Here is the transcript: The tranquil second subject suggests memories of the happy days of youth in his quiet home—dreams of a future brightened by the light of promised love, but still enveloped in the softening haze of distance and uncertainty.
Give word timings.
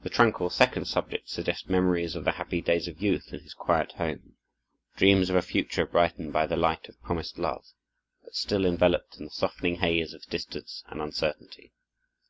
The 0.00 0.08
tranquil 0.08 0.48
second 0.48 0.86
subject 0.86 1.28
suggests 1.28 1.68
memories 1.68 2.16
of 2.16 2.24
the 2.24 2.30
happy 2.32 2.62
days 2.62 2.88
of 2.88 3.02
youth 3.02 3.30
in 3.30 3.40
his 3.40 3.52
quiet 3.52 3.92
home—dreams 3.92 5.28
of 5.28 5.36
a 5.36 5.42
future 5.42 5.84
brightened 5.84 6.32
by 6.32 6.46
the 6.46 6.56
light 6.56 6.88
of 6.88 6.98
promised 7.02 7.36
love, 7.38 7.66
but 8.22 8.34
still 8.34 8.64
enveloped 8.64 9.18
in 9.18 9.26
the 9.26 9.30
softening 9.30 9.80
haze 9.80 10.14
of 10.14 10.24
distance 10.30 10.82
and 10.86 11.02
uncertainty. 11.02 11.74